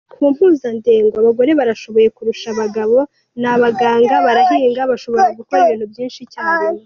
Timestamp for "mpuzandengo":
0.31-1.15